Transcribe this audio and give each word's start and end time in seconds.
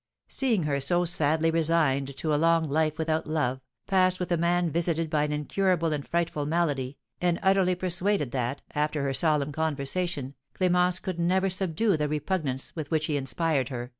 Seeing 0.27 0.63
her 0.63 0.79
so 0.79 1.05
sadly 1.05 1.51
resigned 1.51 2.17
to 2.17 2.33
a 2.33 2.37
long 2.37 2.67
life 2.67 2.97
without 2.97 3.27
love, 3.27 3.61
passed 3.85 4.19
with 4.19 4.31
a 4.31 4.35
man 4.35 4.71
visited 4.71 5.11
by 5.11 5.25
an 5.25 5.31
incurable 5.31 5.93
and 5.93 6.07
frightful 6.07 6.47
malady, 6.47 6.97
and 7.21 7.37
utterly 7.43 7.75
persuaded 7.75 8.31
that, 8.31 8.63
after 8.73 9.03
her 9.03 9.13
solemn 9.13 9.51
conversation, 9.51 10.33
Clémence 10.59 10.99
could 10.99 11.19
never 11.19 11.51
subdue 11.51 11.97
the 11.97 12.09
repugnance 12.09 12.75
with 12.75 12.89
which 12.89 13.05
he 13.05 13.15
inspired 13.15 13.69
her, 13.69 13.83
M. 13.83 13.89